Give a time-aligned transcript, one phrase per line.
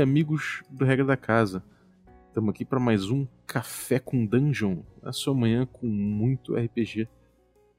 [0.00, 1.62] amigos do Regra da Casa.
[2.28, 7.06] Estamos aqui para mais um Café com Dungeon, a sua manhã com muito RPG.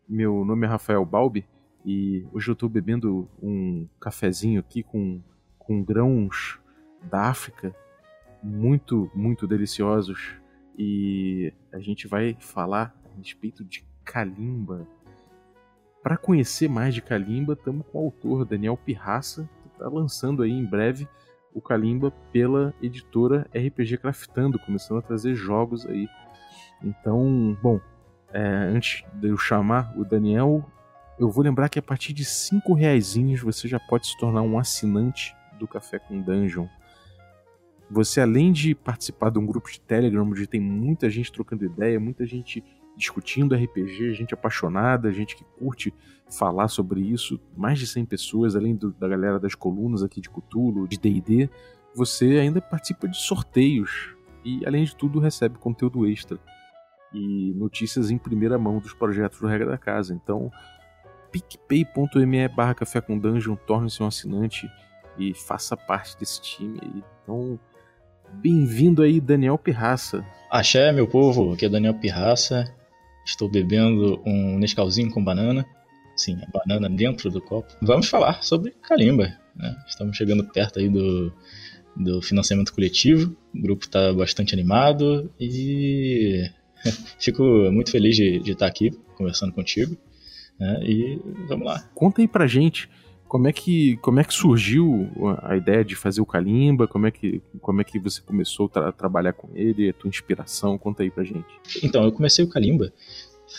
[0.08, 1.48] Meu nome é Rafael Balbi
[1.84, 5.20] e hoje eu estou bebendo um cafezinho aqui com,
[5.58, 6.60] com grãos
[7.10, 7.76] da África,
[8.44, 10.36] muito, muito deliciosos.
[10.78, 14.88] E a gente vai falar a respeito de Kalimba.
[16.04, 20.52] Para conhecer mais de Kalimba, estamos com o autor Daniel Pirraça, que está lançando aí
[20.52, 21.08] em breve
[21.54, 26.08] o Kalimba pela editora RPG Craftando, começando a trazer jogos aí.
[26.84, 27.80] Então, bom,
[28.34, 30.66] é, antes de eu chamar o Daniel,
[31.20, 34.58] eu vou lembrar que a partir de cinco reais você já pode se tornar um
[34.58, 36.68] assinante do Café com Dungeon.
[37.90, 42.00] Você, além de participar de um grupo de Telegram, onde tem muita gente trocando ideia,
[42.00, 42.64] muita gente
[43.02, 45.94] discutindo RPG, gente apaixonada, gente que curte
[46.30, 50.30] falar sobre isso, mais de 100 pessoas, além do, da galera das colunas aqui de
[50.30, 51.50] Cthulhu, de D&D,
[51.96, 56.40] você ainda participa de sorteios e, além de tudo, recebe conteúdo extra
[57.14, 60.14] e notícias em primeira mão dos projetos do Regra da Casa.
[60.14, 60.50] Então,
[61.32, 64.70] picpay.me barra café com dungeon, torne-se um assinante
[65.18, 66.80] e faça parte desse time.
[67.24, 67.60] Então,
[68.36, 70.24] bem-vindo aí, Daniel Pirraça.
[70.50, 72.74] Axé, meu povo, aqui é Daniel Pirraça.
[73.32, 75.66] Estou bebendo um Nescauzinho com banana.
[76.18, 77.74] Sim, a banana dentro do copo.
[77.82, 79.38] Vamos falar sobre Kalimba.
[79.56, 79.76] Né?
[79.88, 81.34] Estamos chegando perto aí do,
[81.96, 83.36] do financiamento coletivo.
[83.56, 86.44] O grupo está bastante animado e
[87.18, 89.96] fico muito feliz de, de estar aqui conversando contigo.
[90.60, 90.84] Né?
[90.84, 91.90] E vamos lá.
[91.96, 92.90] Conta aí pra gente
[93.32, 95.10] como é que, como é que surgiu
[95.42, 96.86] a ideia de fazer o Kalimba?
[96.86, 99.90] Como é que, como é que você começou a trabalhar com ele?
[99.90, 100.78] A tua inspiração?
[100.78, 101.48] Conta aí pra gente.
[101.82, 102.92] Então, eu comecei o Kalimba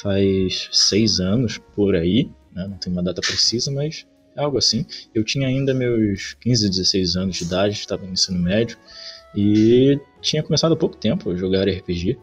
[0.02, 2.66] faz seis anos por aí, né?
[2.68, 4.06] não tem uma data precisa, mas
[4.36, 4.84] é algo assim.
[5.14, 8.76] Eu tinha ainda meus 15, 16 anos de idade, estava no ensino médio
[9.34, 12.18] e tinha começado há pouco tempo a jogar RPG,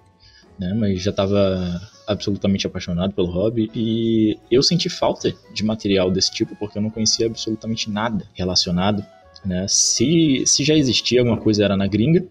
[0.60, 0.76] né?
[0.76, 6.56] mas já estava absolutamente apaixonado pelo hobby e eu senti falta de material desse tipo
[6.56, 9.06] porque eu não conhecia absolutamente nada relacionado.
[9.46, 9.66] Né?
[9.70, 12.25] Se, se já existia alguma coisa era na gringa,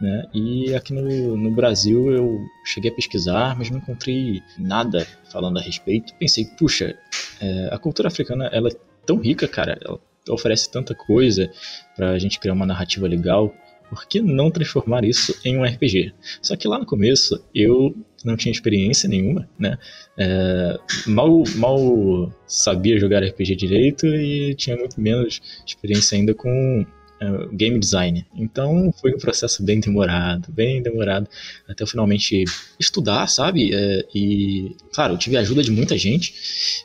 [0.00, 0.24] né?
[0.32, 5.60] E aqui no, no Brasil eu cheguei a pesquisar, mas não encontrei nada falando a
[5.62, 6.14] respeito.
[6.14, 6.96] Pensei, puxa,
[7.38, 11.50] é, a cultura africana ela é tão rica, cara, ela oferece tanta coisa
[11.94, 13.54] para a gente criar uma narrativa legal
[13.90, 16.14] por que não transformar isso em um RPG?
[16.40, 19.76] Só que lá no começo eu não tinha experiência nenhuma, né?
[20.16, 26.86] É, mal, mal sabia jogar RPG direito e tinha muito menos experiência ainda com
[27.20, 28.24] é, game design.
[28.34, 31.28] Então foi um processo bem demorado, bem demorado,
[31.68, 32.44] até eu finalmente
[32.78, 33.74] estudar, sabe?
[33.74, 36.32] É, e, claro, eu tive a ajuda de muita gente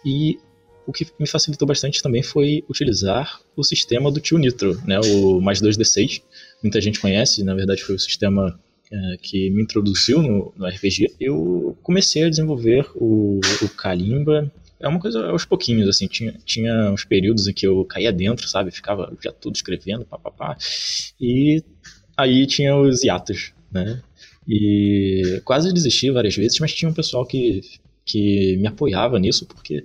[0.04, 0.40] e
[0.88, 5.00] o que me facilitou bastante também foi utilizar o sistema do Tio Nitro, né?
[5.00, 6.22] O mais 2D6
[6.66, 8.60] muita gente conhece, na verdade foi o sistema
[8.92, 14.52] é, que me introduziu no, no, RPG, eu comecei a desenvolver o, o Kalimba.
[14.80, 18.48] É uma coisa aos pouquinhos, assim, tinha, tinha uns períodos em que eu caía dentro,
[18.48, 18.72] sabe?
[18.72, 20.58] Ficava já tudo escrevendo, papapá.
[21.20, 21.64] E
[22.18, 24.02] aí tinha os hiatos, né?
[24.48, 27.62] E quase desisti várias vezes, mas tinha um pessoal que,
[28.06, 29.84] que me apoiava nisso, porque,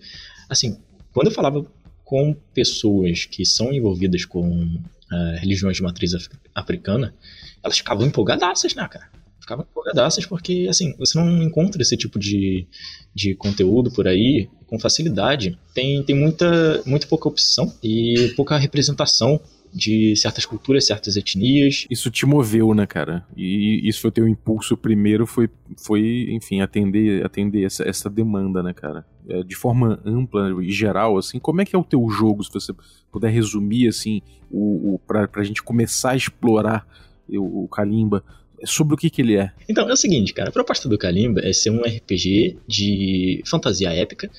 [0.49, 0.79] assim,
[1.13, 1.65] quando eu falava
[2.05, 4.77] com pessoas que são envolvidas com
[5.10, 7.15] uh, religiões de matriz af africana,
[7.62, 9.09] elas ficavam empolgadaças, né, cara?
[9.41, 12.66] Ficavam empolgadaças porque, assim, você não encontra esse tipo de,
[13.15, 15.59] de conteúdo por aí com facilidade.
[15.75, 19.41] Tem, tem muita, muito pouca opção e pouca representação
[19.73, 21.87] de certas culturas, certas etnias.
[21.91, 23.25] Isso te moveu, né, cara?
[23.37, 28.73] E isso foi teu impulso primeiro, foi, foi enfim, atender, atender essa, essa demanda, né,
[28.73, 29.05] cara?
[29.29, 32.51] É, de forma ampla e geral, assim, como é que é o teu jogo, se
[32.53, 32.72] você
[33.13, 36.87] puder resumir, assim, o, o, pra, pra gente começar a explorar
[37.28, 38.25] o, o Kalimba,
[38.65, 39.53] sobre o que, que ele é?
[39.69, 43.91] Então, é o seguinte, cara, a proposta do Kalimba é ser um RPG de fantasia
[43.91, 44.31] épica,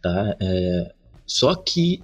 [0.00, 0.36] tá?
[0.40, 0.92] É,
[1.26, 2.02] só que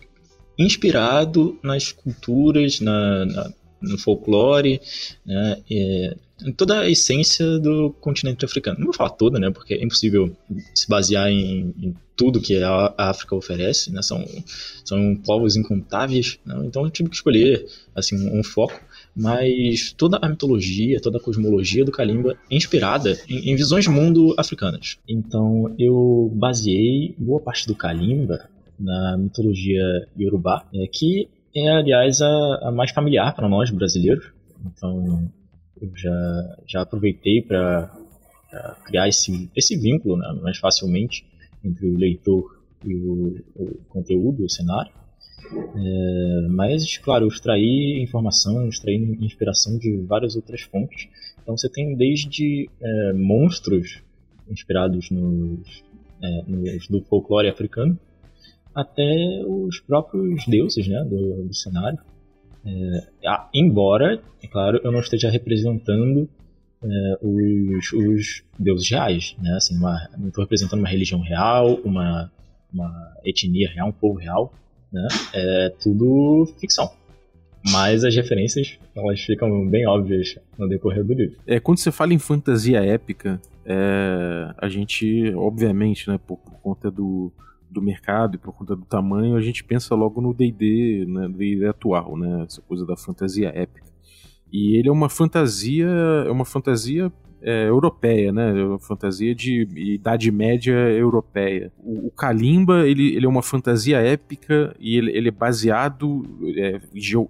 [0.65, 4.81] inspirado nas culturas, na, na no folclore,
[5.25, 6.17] né, é,
[6.57, 8.79] toda a essência do continente africano.
[8.79, 10.37] Não vou falar toda, né, porque é impossível
[10.75, 14.25] se basear em, em tudo que a África oferece, né, são,
[14.85, 18.79] são povos incontáveis, né, então eu tive que escolher assim, um, foco,
[19.17, 23.91] mas toda a mitologia, toda a cosmologia do Kalimba é inspirada em, em visões de
[23.91, 24.99] mundo africanas.
[25.09, 28.49] Então eu baseei boa parte do Kalimba
[28.81, 29.83] na mitologia
[30.17, 34.33] iorubá, é, que é, aliás, a, a mais familiar para nós brasileiros.
[34.65, 35.31] Então,
[35.81, 37.91] eu já, já aproveitei para
[38.85, 41.25] criar esse, esse vínculo né, mais facilmente
[41.65, 44.93] entre o leitor e o, o conteúdo, o cenário.
[45.53, 51.09] É, mas, claro, eu extraí informação, extraí inspiração de várias outras fontes.
[51.43, 54.03] Então você tem desde é, monstros
[54.49, 55.83] inspirados nos,
[56.23, 57.99] é, nos, folclore africano
[58.75, 61.99] até os próprios deuses né, do, do cenário.
[62.65, 63.09] É,
[63.55, 66.29] embora, é claro, eu não esteja representando
[66.83, 69.53] é, os, os, deuses reais, né?
[69.57, 72.31] Assim, uma, não estou representando uma religião real, uma,
[72.73, 74.53] uma etnia real, um povo real,
[74.93, 75.07] né?
[75.35, 76.91] É tudo ficção.
[77.71, 81.37] Mas as referências, elas ficam bem óbvias no decorrer do livro.
[81.47, 86.91] É, quando você fala em fantasia épica, é, a gente, obviamente, né, por, por conta
[86.91, 87.31] do,
[87.71, 92.17] do mercado e por conta do tamanho, a gente pensa logo no D&D, né, atual,
[92.17, 93.91] né, essa coisa da fantasia épica.
[94.53, 95.87] E ele é uma fantasia,
[96.27, 97.13] é uma fantasia
[97.43, 98.53] é, europeia, né?
[98.53, 101.73] É fantasia de idade média europeia.
[101.79, 106.23] O, o Kalimba, ele, ele é uma fantasia épica e ele, ele é baseado
[106.57, 106.81] é,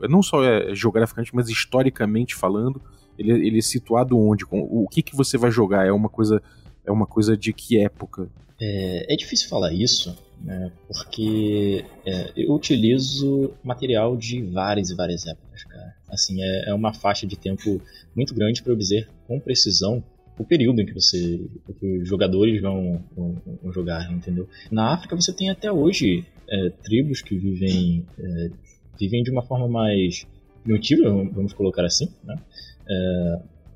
[0.09, 2.81] não só é, geograficamente, mas historicamente falando.
[3.19, 4.45] Ele, ele é situado onde?
[4.51, 5.87] O que, que você vai jogar?
[5.87, 6.43] É uma coisa
[6.91, 8.29] é uma coisa de que época?
[8.61, 15.27] É, é difícil falar isso, né, porque é, eu utilizo material de várias e várias
[15.27, 15.95] épocas, cara.
[16.09, 17.81] Assim, é, é uma faixa de tempo
[18.15, 20.03] muito grande para eu dizer com precisão
[20.39, 21.41] o período em que você
[21.79, 24.49] que os jogadores vão, vão, vão, jogar, entendeu?
[24.71, 28.51] Na África você tem até hoje é, tribos que vivem é,
[28.99, 30.27] vivem de uma forma mais
[30.65, 32.37] primitiva, vamos colocar assim, né?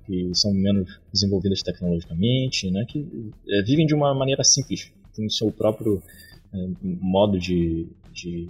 [0.07, 5.31] Que são menos desenvolvidas tecnologicamente, né, que é, vivem de uma maneira simples, tem o
[5.31, 6.03] seu próprio
[6.53, 8.49] é, modo de, de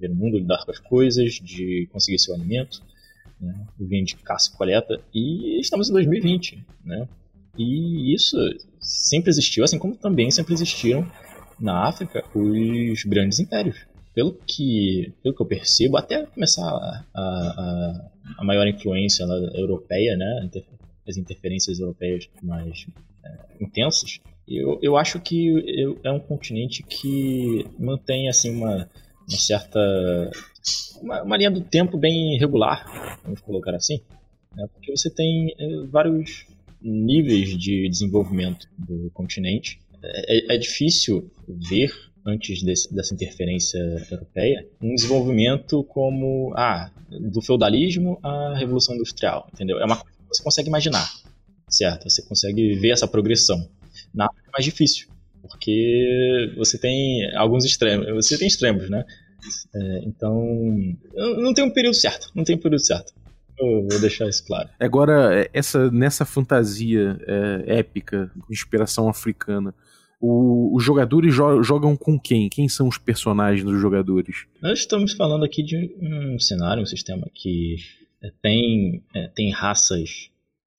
[0.00, 2.82] ver o mundo, lidar com as coisas, de conseguir seu alimento,
[3.40, 7.06] né, vivem de caça e coleta, e estamos em 2020, né,
[7.58, 8.36] e isso
[8.80, 11.10] sempre existiu, assim como também sempre existiram
[11.58, 13.76] na África os grandes impérios.
[14.14, 20.48] Pelo que, pelo que eu percebo, até começar a, a, a maior influência europeia, né,
[21.06, 22.86] as interferências europeias mais
[23.24, 25.48] é, intensas, eu, eu acho que
[25.80, 28.88] eu, é um continente que mantém assim uma,
[29.28, 30.30] uma certa
[31.02, 34.00] uma, uma, linha do tempo bem regular, vamos colocar assim,
[34.54, 34.66] né?
[34.72, 36.46] porque você tem é, vários
[36.80, 39.80] níveis de desenvolvimento do continente.
[40.02, 41.92] É, é difícil ver
[42.24, 43.78] antes desse, dessa interferência
[44.10, 49.78] europeia, um desenvolvimento como ah, do feudalismo à revolução industrial, entendeu?
[49.78, 50.02] É uma
[50.36, 51.08] você consegue imaginar,
[51.68, 52.08] certo?
[52.08, 53.68] Você consegue ver essa progressão.
[54.14, 55.08] Na África é mais difícil,
[55.42, 59.04] porque você tem alguns extremos, você tem extremos, né?
[59.74, 60.44] É, então,
[61.14, 63.12] não tem um período certo, não tem um período certo.
[63.58, 64.68] Eu vou deixar isso claro.
[64.78, 69.74] Agora, essa, nessa fantasia é, épica, com inspiração africana,
[70.20, 72.48] o, os jogadores jo jogam com quem?
[72.48, 74.46] Quem são os personagens dos jogadores?
[74.60, 78.05] Nós estamos falando aqui de um cenário, um sistema que é,
[78.42, 80.30] tem, é, tem raças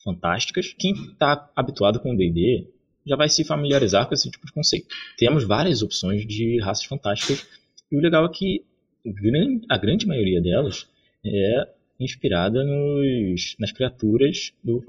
[0.03, 0.73] fantásticas.
[0.73, 2.67] Quem está habituado com o D&D
[3.05, 4.87] já vai se familiarizar com esse tipo de conceito.
[5.17, 7.47] Temos várias opções de raças fantásticas
[7.91, 8.65] e o legal é que
[9.69, 10.87] a grande maioria delas
[11.25, 11.67] é
[11.99, 14.81] inspirada nos, nas criaturas do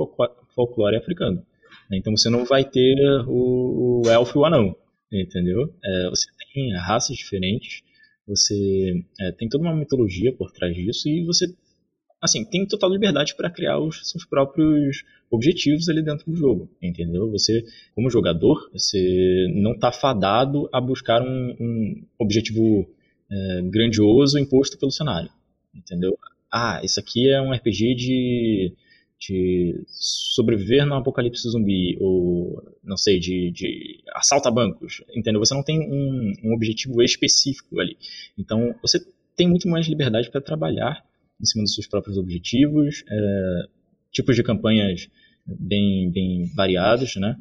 [0.54, 1.44] folclore africano.
[1.92, 2.96] Então você não vai ter
[3.26, 4.76] o, o elfo e o anão,
[5.10, 5.72] entendeu?
[5.82, 7.82] É, você tem raças diferentes,
[8.26, 11.46] você é, tem toda uma mitologia por trás disso e você
[12.20, 17.30] assim, tem total liberdade para criar os seus próprios objetivos ali dentro do jogo, entendeu?
[17.30, 22.88] Você, como jogador, você não está fadado a buscar um, um objetivo
[23.30, 25.30] é, grandioso imposto pelo cenário,
[25.75, 26.18] entendeu?
[26.50, 28.75] Ah, isso aqui é um RPG de,
[29.20, 35.40] de sobreviver no apocalipse zumbi, ou, não sei, de, de assalto a bancos, entendeu?
[35.40, 37.96] Você não tem um, um objetivo específico ali.
[38.37, 38.98] Então, você
[39.37, 41.04] tem muito mais liberdade para trabalhar
[41.40, 43.62] em cima dos seus próprios objetivos, é,
[44.11, 45.09] tipos de campanhas
[45.47, 47.37] bem, bem variados, né?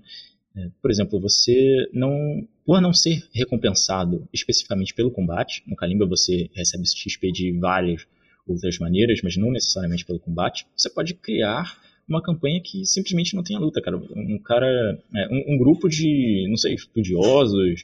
[0.55, 6.49] É, por exemplo, você não, por não ser recompensado especificamente pelo combate, no Kalimba você
[6.53, 8.07] recebe XP de várias
[8.47, 11.77] outras maneiras, mas não necessariamente pelo combate, você pode criar
[12.07, 13.97] uma campanha que simplesmente não tenha luta, cara.
[13.97, 17.83] Um cara, é, um, um, grupo de, não sei, estudiosos,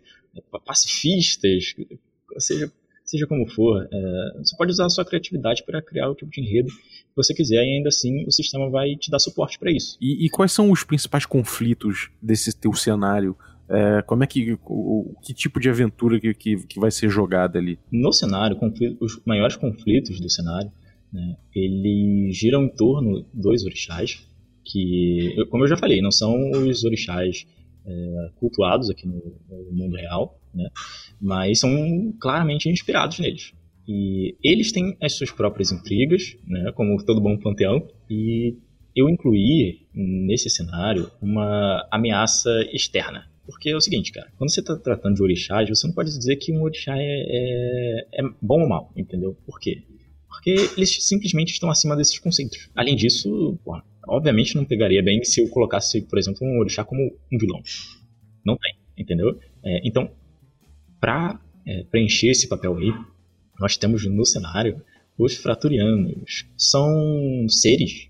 [0.65, 1.75] pacifistas,
[2.37, 2.71] seja
[3.13, 6.41] seja como for, é, você pode usar a sua criatividade para criar o tipo de
[6.41, 9.97] enredo que você quiser e ainda assim o sistema vai te dar suporte para isso.
[10.01, 13.37] E, e, quais são os principais conflitos desse teu cenário?
[13.69, 17.59] É, como é que o, que tipo de aventura que, que, que vai ser jogada
[17.59, 17.77] ali?
[17.91, 18.57] No cenário,
[18.99, 20.71] os maiores conflitos do cenário,
[21.11, 24.27] né, eles giram em torno dos orixás,
[24.65, 27.45] que, como eu já falei, não são os orixás
[27.85, 30.69] é, cultuados aqui no, no, mundo real, né?
[31.19, 33.53] mas são claramente inspirados neles.
[33.87, 36.71] E eles têm as suas próprias intrigas, né?
[36.73, 38.55] como todo bom panteão, e
[38.95, 43.27] eu incluí nesse cenário uma ameaça externa.
[43.45, 46.37] Porque é o seguinte, cara, quando você está tratando de orixás, você não pode dizer
[46.37, 49.35] que um orixá é, é, é bom ou mal, entendeu?
[49.45, 49.83] Por quê?
[50.33, 52.69] Porque eles simplesmente estão acima desses conceitos.
[52.75, 53.57] Além disso,
[54.07, 57.61] obviamente não pegaria bem se eu colocasse, por exemplo, um orixá como um vilão.
[58.43, 59.39] Não tem, entendeu?
[59.63, 60.11] É, então,
[60.99, 62.91] para é, preencher esse papel aí,
[63.59, 64.81] nós temos no cenário
[65.17, 66.45] os fraturianos.
[66.57, 68.09] São seres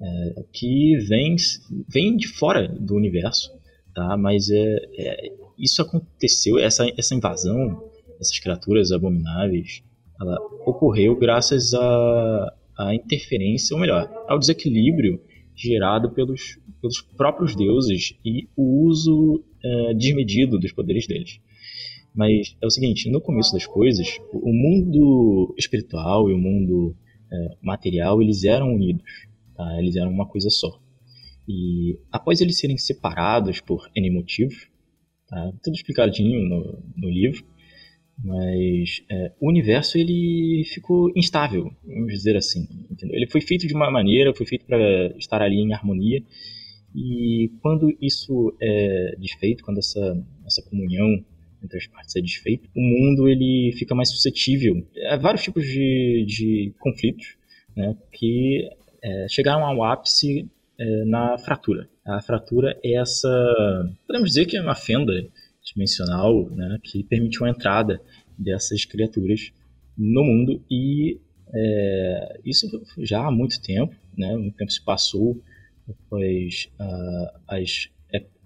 [0.00, 3.50] é, que vêm, de fora do universo,
[3.94, 4.16] tá?
[4.18, 7.90] Mas é, é, isso aconteceu, essa, essa invasão,
[8.20, 9.82] essas criaturas abomináveis,
[10.20, 15.20] ela ocorreu graças à, interferência, ou melhor, ao desequilíbrio
[15.54, 21.38] gerado pelos, pelos próprios deuses e o uso é, desmedido dos poderes deles.
[22.14, 26.96] Mas é o seguinte, no começo das coisas, o mundo espiritual e o mundo
[27.32, 29.04] é, material, eles eram unidos,
[29.56, 29.78] tá?
[29.78, 30.78] eles eram uma coisa só.
[31.48, 34.68] E após eles serem separados por N motivos,
[35.28, 35.52] tá?
[35.62, 37.44] tudo explicadinho no, no livro,
[38.22, 42.66] mas é, o universo ele ficou instável, vamos dizer assim.
[42.90, 43.16] Entendeu?
[43.16, 44.78] Ele foi feito de uma maneira, foi feito para
[45.18, 46.22] estar ali em harmonia,
[46.94, 51.24] e quando isso é desfeito, quando essa, essa comunhão
[51.62, 56.24] entre as partes é desfeita, o mundo ele fica mais suscetível a vários tipos de,
[56.26, 57.36] de conflitos
[57.74, 58.68] né, que
[59.02, 61.88] é, chegaram ao ápice é, na fratura.
[62.06, 63.28] A fratura é essa,
[64.06, 65.12] podemos dizer que é uma fenda
[65.64, 68.00] dimensional né, que permitiu a entrada
[68.38, 69.52] dessas criaturas
[69.96, 71.18] no mundo e
[71.52, 72.66] é, isso
[72.98, 75.40] já há muito tempo, né, muito tempo se passou
[75.88, 77.88] após uh, as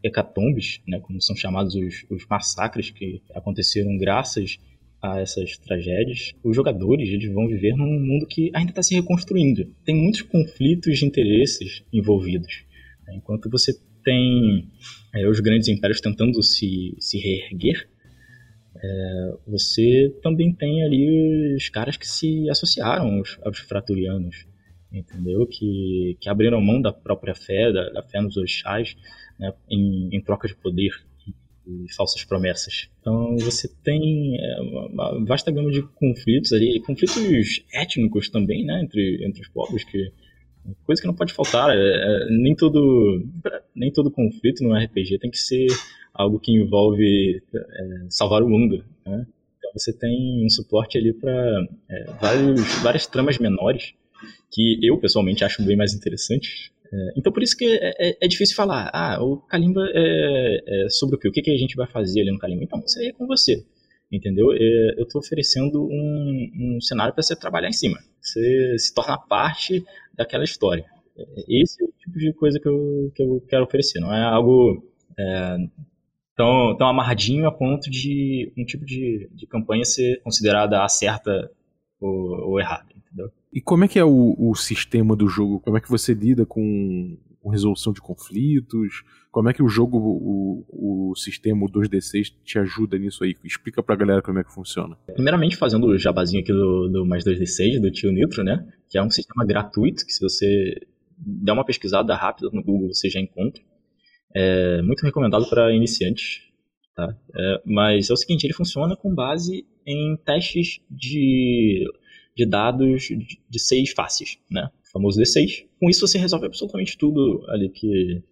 [0.02, 4.58] hecatombes, né, como são chamados os, os massacres que aconteceram graças
[5.00, 9.72] a essas tragédias, os jogadores eles vão viver num mundo que ainda está se reconstruindo.
[9.84, 12.64] Tem muitos conflitos de interesses envolvidos.
[13.06, 13.14] Né?
[13.16, 14.70] Enquanto você tem
[15.14, 17.86] é, os grandes impérios tentando se, se reerguer,
[18.74, 24.46] é, você também tem ali os caras que se associaram aos, aos fraturianos,
[24.90, 25.46] entendeu?
[25.46, 28.96] Que, que abriram mão da própria fé, da, da fé nos orixás,
[29.38, 30.92] né, em, em, troca de poder
[31.66, 32.88] e, falsas promessas.
[33.00, 39.22] Então você tem é, uma vasta gama de conflitos ali, conflitos étnicos também, né, entre,
[39.22, 40.10] entre os povos, que
[40.84, 41.70] coisa que não pode faltar.
[41.70, 43.26] É, é, nem todo
[43.74, 45.66] nem todo conflito no RPG tem que ser
[46.12, 48.84] algo que envolve é, salvar o mundo.
[49.06, 49.26] Né?
[49.58, 52.04] Então você tem um suporte ali para é,
[52.82, 53.92] várias tramas menores
[54.50, 58.28] que eu pessoalmente acho bem mais interessantes é, então por isso que é, é, é,
[58.28, 61.28] difícil falar, ah, o Kalimba é, sobre o quê?
[61.28, 62.64] O que, que a gente vai fazer ali no Kalimba?
[62.64, 63.64] Então, isso aí é com você,
[64.10, 64.52] entendeu?
[64.52, 67.98] É, eu estou oferecendo um, um cenário para você trabalhar em cima.
[68.20, 69.84] Você se torna parte
[70.14, 70.84] daquela história.
[71.48, 74.84] Esse é o tipo de coisa que eu, que eu quero oferecer, não é algo
[76.36, 81.50] tão, tão amarradinho a ponto de um tipo de, de campanha ser considerada a certa
[82.00, 83.30] ou, ou errada, entendeu?
[83.52, 85.58] E como é que é o, o sistema do jogo?
[85.60, 89.02] Como é que você lida com, com resolução de conflitos?
[89.30, 93.34] Como é que o jogo, o, o sistema o 2D6 te ajuda nisso aí?
[93.44, 94.96] Explica pra galera como é que funciona.
[95.14, 98.66] Primeiramente, fazendo o jabazinho aqui do, do mais 2D6, do Tio Nitro, né?
[98.88, 100.74] Que é um sistema gratuito, que se você
[101.18, 103.62] der uma pesquisada rápida no Google, você já encontra.
[104.34, 106.42] É muito recomendado para iniciantes,
[106.94, 107.16] tá?
[107.34, 111.86] É, mas é o seguinte, ele funciona com base em testes de
[112.38, 113.08] de dados
[113.50, 114.70] de seis faces, né?
[114.92, 115.66] Famoso D6.
[115.80, 118.22] Com isso você resolve absolutamente tudo ali que,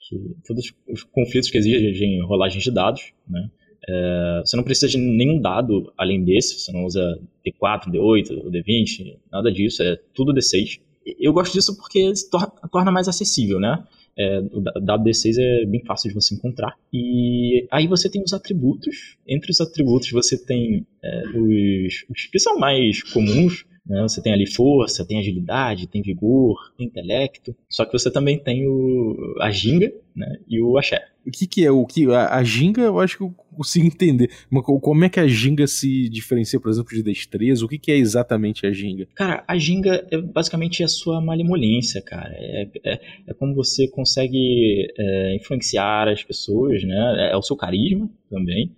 [0.00, 3.50] que todos os conflitos que exigem rolagens de dados, né?
[3.88, 9.16] É, você não precisa de nenhum dado além desse, você não usa D4, D8, D20,
[9.32, 10.80] nada disso, é tudo D6.
[11.18, 13.82] Eu gosto disso porque torna, torna mais acessível, né?
[14.18, 16.74] É, o dado D6 é bem fácil de você encontrar.
[16.92, 19.16] E aí você tem os atributos.
[19.26, 23.64] Entre os atributos você tem é, os, os, que são mais comuns.
[23.88, 24.02] Né?
[24.02, 27.56] Você tem ali força, tem agilidade, tem vigor, tem intelecto.
[27.68, 30.38] Só que você também tem o, a ginga né?
[30.46, 31.02] e o axé.
[31.26, 32.82] O que, que é o que a, a, ginga?
[32.82, 34.30] Eu acho que eu consigo entender.
[34.50, 37.64] Mas como é que a ginga se diferencia, por exemplo, de destreza?
[37.64, 39.08] O que, que é exatamente a ginga?
[39.14, 42.34] Cara, a ginga é basicamente a sua malemolência, cara.
[42.34, 47.28] É, é, é como você consegue é, influenciar as pessoas, né?
[47.30, 48.72] É, é o seu carisma também.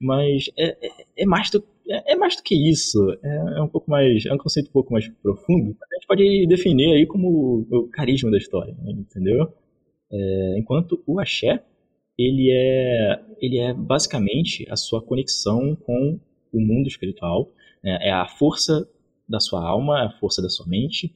[0.00, 2.98] Mas é, é, é mais do é, é, mais do que isso.
[3.22, 4.24] É, é, um pouco mais.
[4.26, 5.76] É um conceito um pouco mais profundo.
[5.90, 8.92] A gente pode definir aí como o carisma da história, né?
[8.92, 9.52] entendeu?
[10.10, 11.62] É, enquanto o axé
[12.18, 16.20] ele é, ele é basicamente a sua conexão com
[16.52, 17.50] o mundo espiritual,
[17.82, 17.98] né?
[18.02, 18.86] é a força
[19.28, 21.12] da sua alma, a força da sua mente,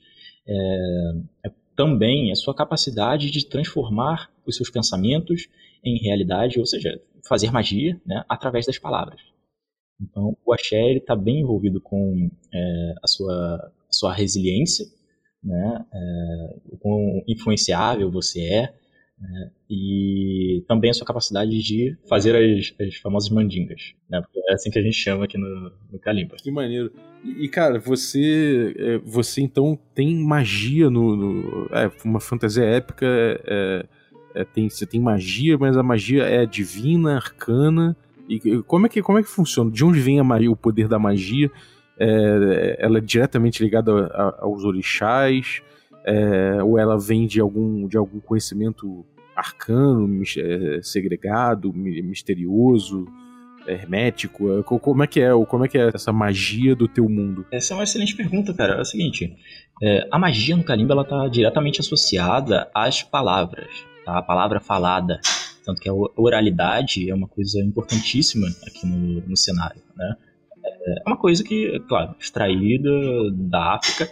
[0.48, 5.46] é, é também a sua capacidade de transformar os seus pensamentos
[5.84, 9.20] em realidade, ou seja, fazer magia né, através das palavras.
[10.00, 14.86] Então, o axé está bem envolvido com é, a, sua, sua resiliência,
[15.42, 18.74] né, é, o quão influenciável você é,
[19.18, 24.70] né, e também a sua capacidade de fazer as, as famosas mandingas, né, é assim
[24.70, 26.36] que a gente chama aqui no, no Kalimba.
[26.36, 26.92] Que maneiro.
[27.24, 31.16] E, cara, você é, você então tem magia no...
[31.16, 33.86] no é, uma fantasia épica, é,
[34.34, 37.96] é, tem, você tem magia, mas a magia é divina, arcana,
[38.28, 39.70] e como é que, como é que funciona?
[39.70, 41.50] De onde vem a magia, o poder da magia?
[41.98, 45.62] É, ela é diretamente ligada a, aos orixás?
[46.04, 49.04] É, ou ela vem de algum, de algum conhecimento
[49.34, 53.06] arcano, é, segregado, misterioso,
[53.66, 54.58] hermético?
[54.58, 55.30] É, como é que é?
[55.46, 57.44] Como é que é essa magia do teu mundo?
[57.50, 58.74] Essa é uma excelente pergunta, cara.
[58.74, 59.36] É o seguinte:
[59.82, 63.68] é, a magia no Kalimba ela está diretamente associada às palavras,
[64.04, 64.18] tá?
[64.18, 65.20] A palavra falada.
[65.66, 70.16] Tanto que a oralidade é uma coisa importantíssima aqui no, no cenário, né?
[70.64, 72.88] É uma coisa que, claro, extraída
[73.32, 74.08] da África,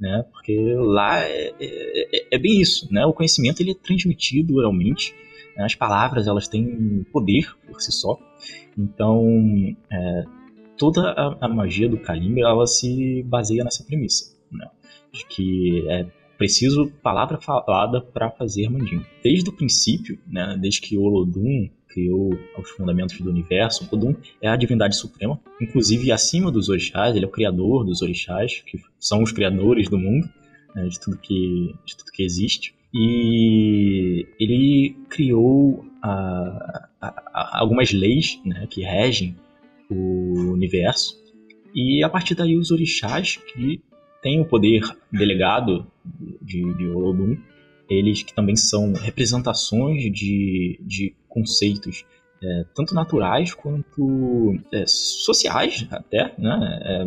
[0.00, 0.24] né?
[0.32, 3.04] Porque lá é, é, é, bem isso, né?
[3.04, 5.14] O conhecimento ele é transmitido oralmente,
[5.54, 5.64] né?
[5.64, 8.18] as palavras elas têm poder por si só,
[8.78, 10.24] então é,
[10.78, 14.66] toda a, a, magia do Kalimba ela se baseia nessa premissa, né?
[15.12, 19.06] De que é preciso palavra falada para fazer mandinga.
[19.22, 24.56] Desde o princípio, né, desde que Olodum criou os fundamentos do universo, Olodum é a
[24.56, 29.30] divindade suprema, inclusive acima dos orixás, ele é o criador dos orixás, que são os
[29.30, 30.28] criadores do mundo,
[30.74, 32.74] né, de, tudo que, de tudo que existe.
[32.92, 39.36] E ele criou a, a, a, algumas leis né, que regem
[39.90, 41.20] o universo.
[41.74, 43.80] E a partir daí os orixás que
[44.24, 44.80] tem o poder
[45.12, 45.86] delegado
[46.40, 47.36] de, de Olodum,
[47.88, 52.06] eles que também são representações de, de conceitos
[52.42, 56.80] é, tanto naturais quanto é, sociais até, né?
[56.82, 57.04] É,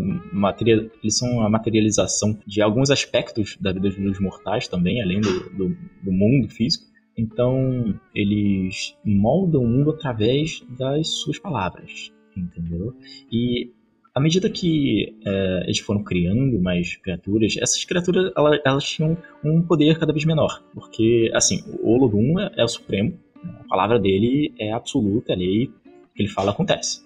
[1.02, 5.78] eles são a materialização de alguns aspectos da vida dos mortais também, além do, do,
[6.04, 6.86] do mundo físico.
[7.18, 12.96] Então, eles moldam o mundo através das suas palavras, entendeu?
[13.32, 13.72] E
[14.18, 19.62] à medida que é, eles foram criando mais criaturas, essas criaturas elas, elas, tinham um
[19.62, 20.64] poder cada vez menor.
[20.74, 25.68] Porque, assim, o Olodum é, é o supremo, a palavra dele é absoluta, a lei
[26.16, 27.06] que ele fala acontece.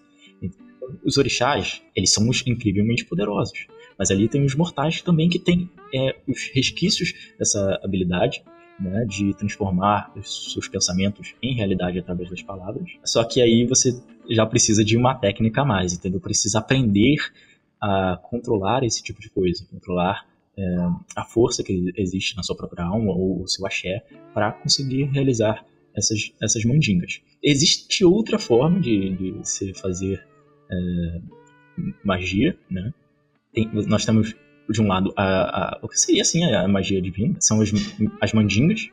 [1.03, 3.67] Os orixás, eles são incrivelmente poderosos.
[3.99, 8.41] Mas ali tem os mortais também que têm é, os resquícios dessa habilidade
[8.79, 12.89] né, de transformar os seus pensamentos em realidade através das palavras.
[13.03, 14.01] Só que aí você
[14.33, 16.19] já precisa de uma técnica a mais, entendeu?
[16.19, 17.17] Precisa aprender
[17.81, 20.25] a controlar esse tipo de coisa, controlar
[20.57, 20.63] é,
[21.15, 25.65] a força que existe na sua própria alma ou o seu axé para conseguir realizar
[25.95, 27.21] essas, essas mandingas.
[27.43, 30.23] Existe outra forma de, de se fazer
[30.71, 31.21] é,
[32.03, 32.93] magia, né?
[33.53, 34.35] Tem, nós temos
[34.69, 37.71] de um lado, a, a, o que seria assim a magia divina, são as,
[38.21, 38.89] as mandingas,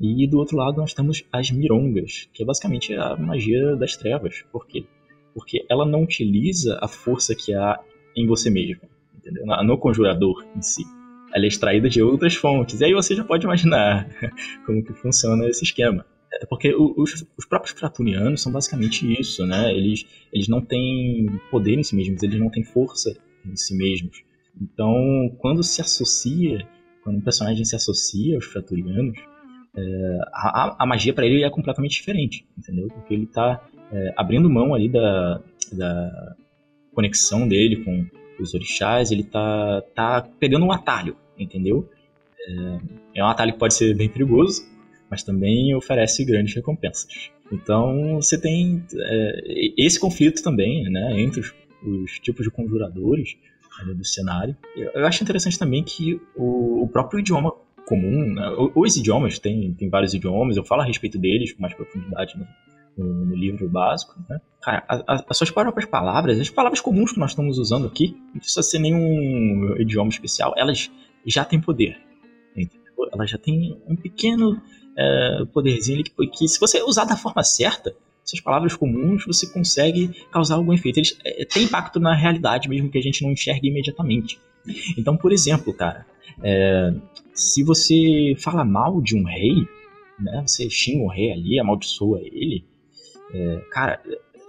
[0.00, 4.44] e do outro lado nós temos as mirongas, que é basicamente a magia das trevas.
[4.50, 4.84] Por quê?
[5.32, 7.78] Porque ela não utiliza a força que há
[8.16, 8.82] em você mesmo,
[9.16, 9.44] entendeu?
[9.46, 10.84] no conjurador em si.
[11.32, 12.80] Ela é extraída de outras fontes.
[12.80, 14.08] E aí você já pode imaginar
[14.66, 16.06] como que funciona esse esquema.
[16.32, 19.72] É porque os, os próprios Kratunianos são basicamente isso, né?
[19.72, 24.22] Eles, eles não têm poder em si mesmos, eles não têm força em si mesmos.
[24.60, 26.66] Então, quando se associa,
[27.02, 29.18] quando um personagem se associa aos Fraturianos,
[29.76, 32.88] é, a, a, magia para ele é completamente diferente, entendeu?
[32.88, 33.60] Porque ele está
[33.92, 35.40] é, abrindo mão ali da,
[35.72, 36.36] da
[36.94, 38.06] conexão dele com
[38.40, 41.88] os orixás, ele tá, tá pegando um atalho, entendeu?
[42.46, 44.62] É, é um atalho que pode ser bem perigoso,
[45.10, 47.30] mas também oferece grandes recompensas.
[47.52, 53.36] Então você tem é, esse conflito também, né, entre os, os tipos de conjuradores,
[53.80, 54.56] ali do cenário.
[54.76, 57.52] Eu acho interessante também que o, o próprio idioma
[57.86, 58.50] comum, né?
[58.74, 62.34] os idiomas, tem, tem vários idiomas, eu falo a respeito deles com mais profundidade
[62.96, 64.40] no, no, livro básico, né?
[64.62, 64.84] Cara,
[65.28, 68.78] as suas próprias palavras, as palavras comuns que nós estamos usando aqui, não precisa ser
[68.78, 70.90] nenhum idioma especial, elas
[71.26, 71.98] já têm poder,
[72.56, 73.08] entendeu?
[73.12, 74.60] Elas já têm um pequeno
[74.96, 77.94] é, poderzinho que, que se você usar da forma certa,
[78.24, 80.98] essas palavras comuns, você consegue causar algum efeito.
[80.98, 84.40] Eles é, têm impacto na realidade, mesmo que a gente não enxergue imediatamente.
[84.96, 86.06] Então, por exemplo, cara,
[86.42, 86.94] é,
[87.34, 89.66] se você fala mal de um rei,
[90.18, 90.44] né?
[90.46, 92.64] Você xinga o rei ali, amaldiçoa ele.
[93.32, 94.00] É, cara,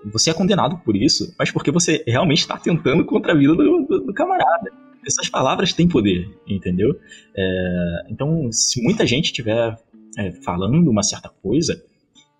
[0.05, 3.85] você é condenado por isso, mas porque você realmente está tentando contra a vida do,
[3.85, 4.71] do, do camarada.
[5.05, 6.99] Essas palavras têm poder, entendeu?
[7.35, 9.77] É, então, se muita gente estiver
[10.17, 11.81] é, falando uma certa coisa,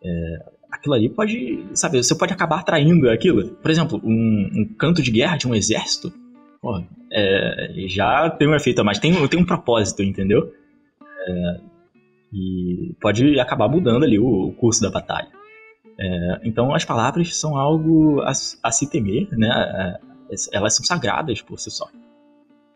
[0.04, 0.40] é,
[0.72, 3.50] aquilo ali pode, sabe, você pode acabar atraindo aquilo.
[3.56, 6.14] Por exemplo, um, um canto de guerra de um exército,
[6.66, 10.52] pô, é, já tem um efeito a mais, tem, tem um propósito, entendeu?
[11.28, 11.60] É,
[12.34, 15.30] e pode acabar mudando ali o, o curso da batalha.
[16.00, 18.32] É, então as palavras são algo a,
[18.64, 19.48] a se temer, né?
[19.48, 21.88] É, elas são sagradas por si só,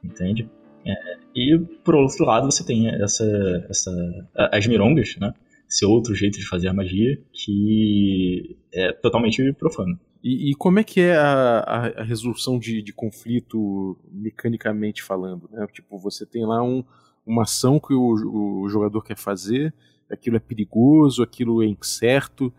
[0.03, 0.47] entende?
[0.85, 0.93] É,
[1.35, 3.25] e por outro lado você tem essa,
[3.67, 3.91] essa
[4.35, 5.33] as mirongas, né?
[5.67, 9.99] Esse outro jeito de fazer a magia que é totalmente profano.
[10.23, 15.49] E, e como é que é a, a, a resolução de, de, conflito mecanicamente falando?
[15.51, 15.65] Né?
[15.71, 16.83] Tipo, você tem lá um,
[17.25, 19.73] uma ação que o, o jogador quer fazer,
[20.11, 22.53] aquilo é perigoso, aquilo é incerto.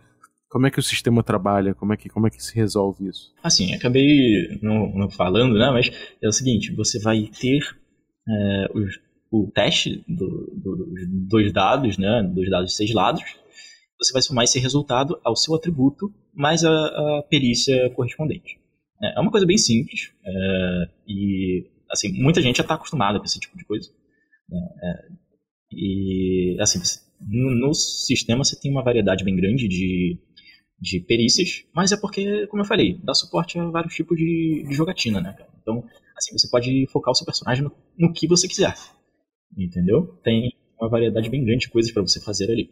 [0.49, 1.75] Como é que o sistema trabalha?
[1.75, 3.33] Como é que, como é que se resolve isso?
[3.43, 5.71] Assim, acabei não, não falando, né?
[5.71, 7.61] Mas é o seguinte: você vai ter
[8.29, 8.67] é,
[9.31, 12.23] o teste do, do, dos dois dados, né?
[12.23, 13.23] Dos dados de seis lados.
[14.01, 18.59] Você vai somar esse resultado ao seu atributo mais a, a perícia correspondente.
[19.03, 23.25] É, é uma coisa bem simples é, e assim muita gente já está acostumada com
[23.25, 23.91] esse tipo de coisa.
[24.49, 24.61] Né?
[24.83, 25.09] É,
[25.73, 26.81] e assim
[27.21, 30.19] no, no sistema você tem uma variedade bem grande de
[30.81, 34.75] de perícias, mas é porque, como eu falei, dá suporte a vários tipos de, de
[34.75, 35.51] jogatina, né, cara?
[35.61, 35.85] Então,
[36.17, 38.75] assim, você pode focar o seu personagem no, no que você quiser,
[39.57, 40.19] entendeu?
[40.25, 42.71] Tem uma variedade bem grande de coisas para você fazer ali.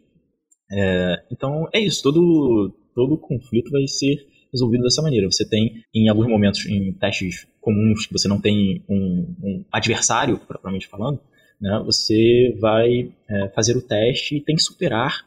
[0.71, 5.29] É, então, é isso, todo, todo conflito vai ser resolvido dessa maneira.
[5.31, 10.37] Você tem, em alguns momentos, em testes comuns, que você não tem um, um adversário,
[10.37, 11.19] propriamente falando,
[11.59, 15.25] né, você vai é, fazer o teste e tem que superar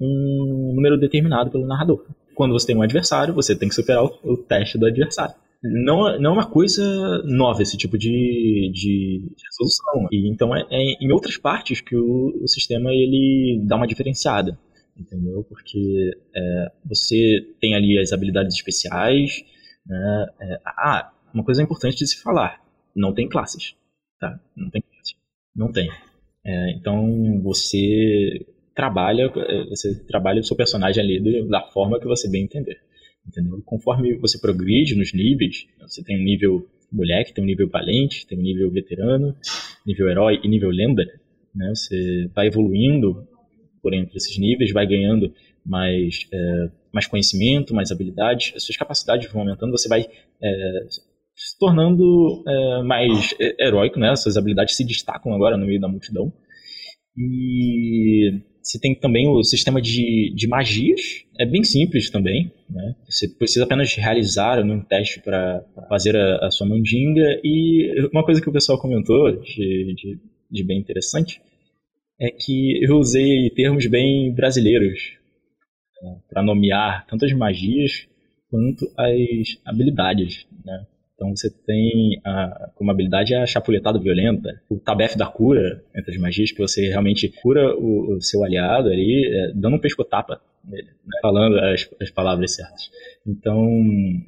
[0.00, 2.06] um número determinado pelo narrador.
[2.34, 5.34] Quando você tem um adversário, você tem que superar o, o teste do adversário.
[5.62, 6.84] Não, não é uma coisa
[7.24, 10.08] nova esse tipo de, de resolução.
[10.12, 14.58] E, então é, é, em outras partes que o, o sistema ele dá uma diferenciada
[14.98, 15.44] entendeu?
[15.44, 19.44] Porque é, você tem ali as habilidades especiais,
[19.86, 20.26] né?
[20.40, 22.60] É, ah, uma coisa importante de se falar,
[22.94, 23.74] não tem classes,
[24.18, 24.40] tá?
[24.56, 25.14] Não tem classes,
[25.54, 25.88] não tem.
[26.44, 32.28] É, então você trabalha, eh, você trabalha o seu personagem ali da forma que você
[32.30, 32.80] bem entender.
[33.28, 33.60] Entendeu?
[33.64, 38.38] Conforme você progride nos níveis, você tem um nível moleque, tem um nível valente, tem
[38.38, 39.36] um nível veterano,
[39.86, 41.04] nível herói e nível lenda,
[41.54, 41.68] né?
[41.74, 43.28] Você vai evoluindo
[43.82, 45.32] por entre esses níveis, vai ganhando
[45.64, 50.06] mais, é, mais conhecimento, mais habilidades, as suas capacidades vão aumentando, você vai
[50.42, 50.86] é,
[51.34, 54.16] se tornando é, mais heróico, né?
[54.16, 56.32] Suas habilidades se destacam agora no meio da multidão.
[57.14, 62.52] E você tem também o sistema de, de magias, é bem simples também.
[62.68, 62.94] Né?
[63.08, 67.40] Você precisa apenas realizar um teste para fazer a, a, sua mandinga.
[67.42, 70.18] E uma coisa que o pessoal comentou de, de,
[70.50, 71.40] de bem interessante
[72.20, 75.12] é que eu usei termos bem brasileiros
[76.02, 76.18] né?
[76.28, 78.06] para nomear tanto as magias
[78.50, 80.46] quanto as habilidades.
[80.64, 80.86] Né?
[81.18, 86.20] Então você tem a, como habilidade a chapuletada violenta, o tabef da cura, entre as
[86.20, 90.86] magias, que você realmente cura o, o seu aliado ali, é, dando um pescotapa nele,
[91.04, 92.88] né, falando as, as, palavras certas.
[93.26, 93.68] Então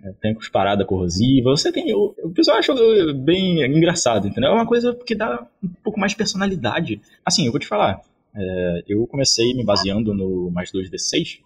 [0.02, 1.94] é, tem cusparada corrosiva, você tem.
[1.94, 4.50] O, o pessoal achou bem engraçado, entendeu?
[4.50, 7.00] É uma coisa que dá um pouco mais personalidade.
[7.24, 8.00] Assim, eu vou te falar.
[8.34, 11.38] É, eu comecei me baseando no mais 2D6,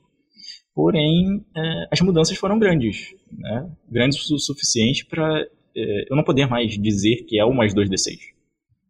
[0.75, 3.71] porém é, as mudanças foram grandes, né?
[3.89, 8.19] grandes o suficiente para é, eu não poder mais dizer que é o mais 2d6.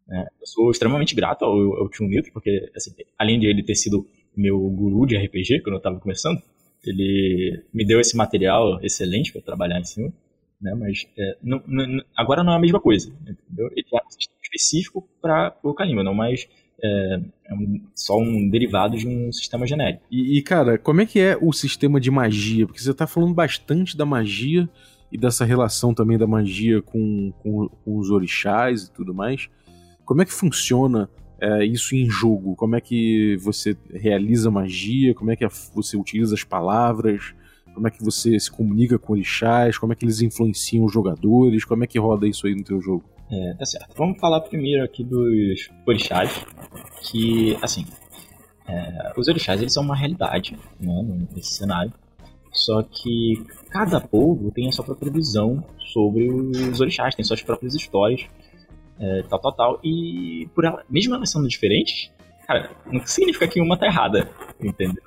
[0.07, 0.27] Né?
[0.39, 4.07] Eu sou extremamente grato ao, ao Tio Nitro, porque assim, além de ele ter sido
[4.35, 6.41] meu guru de RPG quando eu estava começando,
[6.83, 10.13] ele me deu esse material excelente para trabalhar em cima,
[10.61, 10.73] né?
[10.75, 13.69] mas é, não, não, agora não é a mesma coisa, entendeu?
[13.71, 13.99] Ele é
[14.43, 16.47] específico para o Kalimba, não mais
[16.83, 20.03] é, é um, só um derivado de um sistema genérico.
[20.11, 22.65] E, e, cara, como é que é o sistema de magia?
[22.65, 24.69] Porque você está falando bastante da magia
[25.11, 29.49] e dessa relação também da magia com, com, com os orixás e tudo mais.
[30.03, 31.09] Como é que funciona
[31.39, 32.55] é, isso em jogo?
[32.55, 35.13] Como é que você realiza magia?
[35.13, 37.33] Como é que você utiliza as palavras?
[37.73, 39.77] Como é que você se comunica com orixás?
[39.77, 41.65] Como é que eles influenciam os jogadores?
[41.65, 43.03] Como é que roda isso aí no teu jogo?
[43.31, 43.95] É, tá certo.
[43.97, 46.45] Vamos falar primeiro aqui dos orixás,
[47.01, 47.85] que, assim,
[48.67, 51.91] é, os orixás eles são uma realidade né, nesse cenário,
[52.51, 57.73] só que cada povo tem a sua própria visão sobre os orixás, tem suas próprias
[57.73, 58.27] histórias,
[58.99, 62.11] é, tal, tal, tal, e por ela, mesmo elas sendo diferentes,
[62.47, 64.29] cara, não significa que uma tá errada,
[64.61, 65.03] entendeu?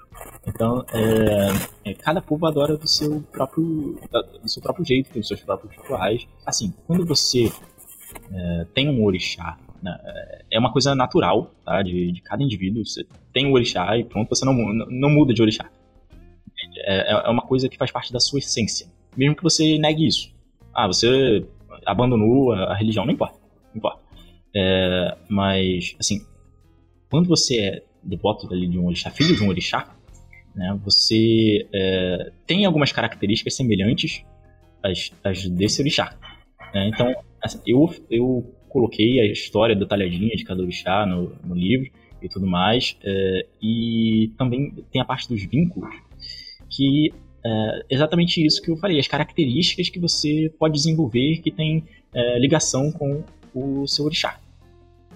[0.47, 3.99] Então, é, é, cada povo adora do seu próprio,
[4.43, 6.27] do seu próprio jeito, tem os seus próprios rituais.
[6.45, 7.53] Assim, quando você
[8.33, 9.97] é, tem um orixá, né,
[10.51, 11.83] é uma coisa natural, tá?
[11.83, 12.85] De, de cada indivíduo.
[12.85, 15.71] Você tem um orixá e pronto, você não, não muda de orixá.
[16.79, 18.87] É, é, é uma coisa que faz parte da sua essência.
[19.17, 20.33] Mesmo que você negue isso.
[20.75, 21.47] Ah, você
[21.87, 23.39] abandonou a, a religião, não importa.
[23.73, 24.01] Não importa.
[24.55, 26.25] É, mas, assim,
[27.11, 29.95] quando você é devoto ali de um orixá, filho de um orixá,
[30.55, 34.25] né, você é, tem algumas características semelhantes
[34.83, 36.17] às, às desse orixá.
[36.75, 36.89] Né?
[36.89, 42.29] Então, assim, eu, eu coloquei a história detalhadinha de cada orixá no, no livro e
[42.29, 45.95] tudo mais, é, e também tem a parte dos vínculos,
[46.69, 47.13] que
[47.45, 52.39] é exatamente isso que eu falei, as características que você pode desenvolver que tem é,
[52.39, 53.23] ligação com
[53.55, 54.41] o seu orixá.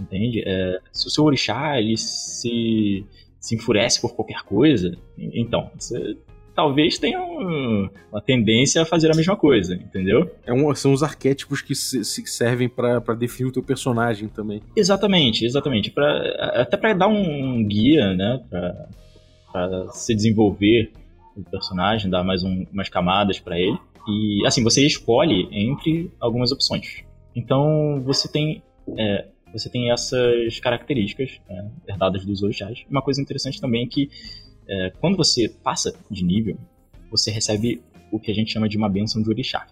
[0.01, 0.43] Entende?
[0.47, 3.05] É, se o seu orixá ele se,
[3.39, 6.17] se enfurece por qualquer coisa, então, você
[6.55, 10.31] talvez tenha uma tendência a fazer a mesma coisa, entendeu?
[10.47, 14.61] É um, são os arquétipos que se, se servem para definir o teu personagem também.
[14.77, 15.91] Exatamente, exatamente.
[15.91, 16.11] Pra,
[16.55, 18.41] até para dar um guia, né,
[19.51, 20.93] para se desenvolver
[21.37, 23.79] o personagem, dar mais um, umas camadas para ele.
[24.07, 27.05] E assim, você escolhe entre algumas opções.
[27.35, 28.63] Então você tem
[28.99, 32.85] é, você tem essas características né, herdadas dos orixás.
[32.91, 34.11] Uma coisa interessante também é que
[34.73, 36.57] é, quando você passa de nível,
[37.11, 39.67] você recebe o que a gente chama de uma benção de orixá,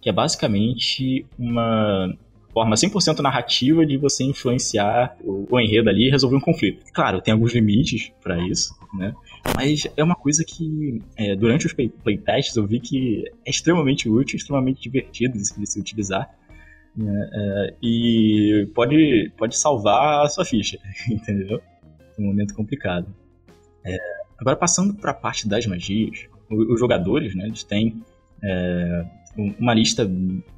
[0.00, 2.12] que é basicamente uma
[2.52, 6.84] forma 100% narrativa de você influenciar o, o enredo ali e resolver um conflito.
[6.92, 9.14] Claro, tem alguns limites para isso, né?
[9.54, 14.08] Mas é uma coisa que, é, durante os play playtests, eu vi que é extremamente
[14.08, 16.28] útil, extremamente divertido de se utilizar.
[16.96, 17.30] Né?
[17.32, 21.60] É, e pode, pode salvar a sua ficha, entendeu?
[22.18, 23.06] Um momento complicado.
[23.84, 28.02] É, agora, passando para a parte das magias, os jogadores, né, eles têm
[28.42, 30.08] é, uma lista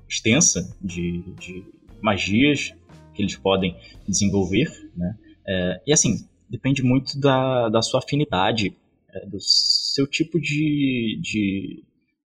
[0.09, 1.65] extensa de, de,
[2.01, 2.75] magias
[3.15, 5.17] que eles podem desenvolver, né?
[5.47, 8.77] É, e assim, depende muito da, da sua afinidade,
[9.13, 11.83] é, do seu tipo de, de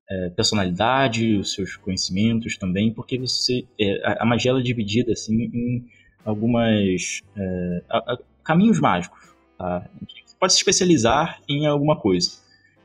[0.10, 5.34] é, personalidade, os seus conhecimentos também, porque você é, a, a magia é dividida assim
[5.34, 5.86] em
[6.24, 9.34] algumas é, a, a, caminhos mágicos.
[9.58, 9.90] Tá?
[10.44, 12.32] Pode se especializar em alguma coisa,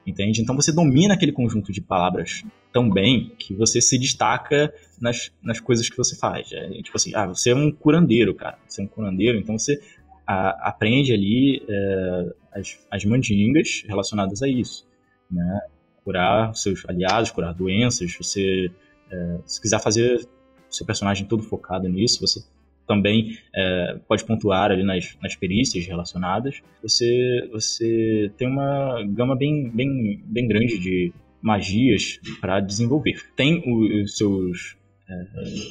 [0.07, 0.40] entende?
[0.40, 5.59] Então você domina aquele conjunto de palavras tão bem que você se destaca nas, nas
[5.59, 6.53] coisas que você faz.
[6.53, 8.57] É, tipo assim, ah, você é um curandeiro, cara.
[8.64, 9.83] Você é um curandeiro, então você
[10.25, 14.87] a, aprende ali é, as, as mandingas relacionadas a isso,
[15.29, 15.61] né?
[16.05, 18.14] Curar seus aliados, curar doenças.
[18.14, 18.71] Você,
[19.11, 20.25] é, se quiser fazer
[20.71, 22.40] seu personagem todo focado nisso, você
[22.88, 26.62] também é, pode pontuar ali nas, nas perícias relacionadas.
[26.83, 33.22] Você, você tem uma gama bem, bem, bem grande de magias para desenvolver.
[33.37, 34.77] Tem os seus
[35.09, 35.27] é,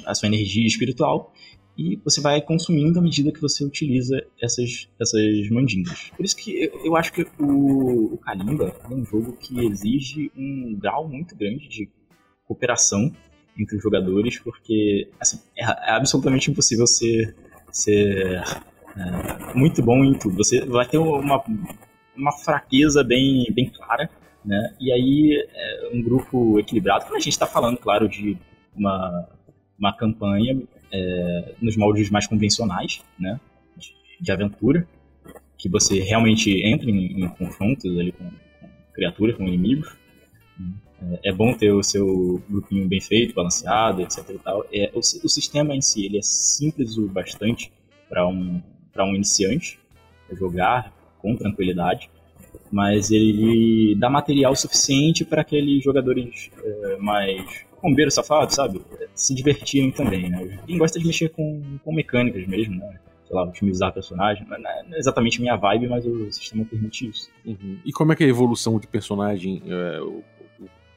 [0.06, 1.34] a sua energia espiritual
[1.78, 6.10] e você vai consumindo à medida que você utiliza essas, essas mandingas.
[6.16, 10.32] Por isso que eu, eu acho que o, o Kalimba é um jogo que exige
[10.36, 11.90] um grau muito grande de
[12.48, 13.12] cooperação
[13.58, 17.36] entre os jogadores, porque assim, é, é absolutamente impossível ser,
[17.72, 18.42] ser
[18.96, 20.38] é, muito bom em tudo.
[20.38, 21.44] Você vai ter uma,
[22.16, 24.10] uma fraqueza bem, bem clara,
[24.44, 24.76] né?
[24.80, 28.38] E aí é um grupo equilibrado, quando a gente está falando, claro, de
[28.76, 29.28] uma,
[29.78, 33.40] uma campanha é, nos moldes mais convencionais, né,
[33.76, 34.88] de, de, aventura,
[35.58, 39.96] que você realmente entra em, em confrontos ali com, com, criaturas, com inimigos.
[41.02, 44.30] É, é, bom ter o seu grupinho bem feito, balanceado, etc.
[44.30, 44.66] E tal.
[44.72, 47.72] É, o, o sistema em si ele é simples o bastante
[48.10, 48.62] para um,
[49.00, 49.80] um iniciante
[50.34, 52.10] jogar com tranquilidade
[52.72, 58.82] mas ele dá material suficiente para aqueles jogadores é, mais bombeiro safado, sabe?
[59.14, 60.60] Se divertirem também, né?
[60.66, 63.00] Quem gosta de mexer com, com mecânicas mesmo, né?
[63.26, 64.46] Sei lá, otimizar personagem.
[64.48, 67.30] Não é exatamente minha vibe, mas o sistema permite isso.
[67.46, 67.78] Uhum.
[67.86, 69.62] E como é que é a evolução de personagem?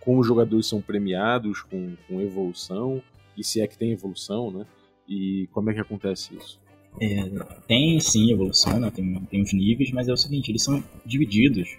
[0.01, 3.03] Como os jogadores são premiados com, com evolução?
[3.37, 4.67] E se é que tem evolução, né?
[5.09, 6.61] E como é que acontece isso?
[7.01, 7.31] É,
[7.67, 8.91] tem sim evolução, né?
[8.91, 11.79] tem, tem os níveis, mas é o seguinte, eles são divididos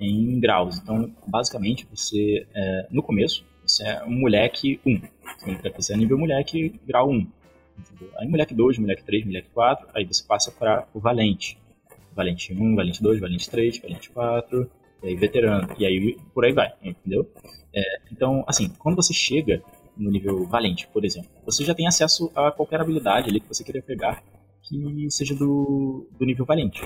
[0.00, 0.78] em graus.
[0.78, 5.00] Então, basicamente, você, é, no começo, você é um moleque 1.
[5.76, 7.26] Você é nível moleque grau 1.
[7.78, 8.10] Entendeu?
[8.18, 11.58] Aí moleque 2, moleque 3, moleque 4, aí você passa para o valente.
[12.14, 14.70] Valente 1, valente 2, valente 3, valente 4,
[15.02, 15.68] e aí veterano.
[15.78, 17.30] E aí por aí vai, entendeu?
[17.74, 19.62] É, então, assim, quando você chega
[19.96, 23.64] no nível valente, por exemplo, você já tem acesso a qualquer habilidade ali que você
[23.64, 24.22] queria pegar
[24.62, 26.82] que seja do, do nível valente.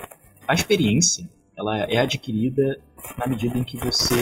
[0.46, 2.80] A experiência ela é adquirida
[3.18, 4.14] na medida em que você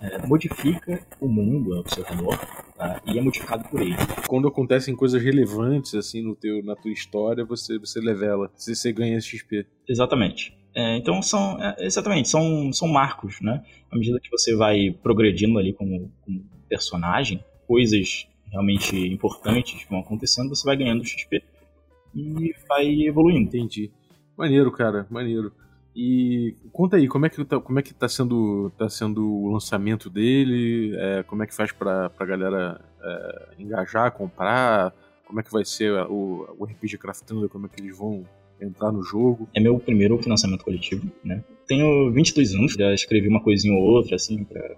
[0.00, 2.38] é, modifica o mundo ao seu redor
[2.76, 3.02] tá?
[3.06, 3.96] e é modificado por ele.
[4.28, 8.92] Quando acontecem coisas relevantes assim no teu, na tua história, você, você levela, você, você
[8.92, 9.66] ganha XP.
[9.88, 10.56] Exatamente.
[10.74, 13.62] É, então são é, exatamente são, são marcos, né?
[13.90, 20.48] À medida que você vai progredindo ali como, como personagem, coisas realmente importantes vão acontecendo,
[20.48, 21.42] você vai ganhando XP
[22.14, 23.48] e vai evoluindo.
[23.48, 23.90] Entendi.
[24.36, 25.52] Maneiro, cara, maneiro.
[25.94, 29.52] E conta aí, como é que tá, como é que tá sendo, tá sendo o
[29.52, 30.94] lançamento dele?
[30.96, 34.94] É, como é que faz pra, pra galera é, engajar, comprar?
[35.26, 37.48] Como é que vai ser o, o RPG Craftando?
[37.48, 38.24] Como é que eles vão
[38.60, 39.48] entrar no jogo?
[39.54, 41.42] É meu primeiro financiamento coletivo, né?
[41.66, 44.76] Tenho 22 anos, já escrevi uma coisinha ou outra, assim, pra,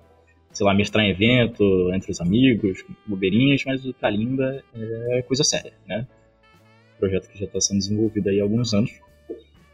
[0.52, 5.72] sei lá, mestrar em evento, entre os amigos, bobeirinhas, mas o Kalimba é coisa séria,
[5.86, 6.06] né?
[6.98, 8.92] Projeto que já está sendo desenvolvido aí há alguns anos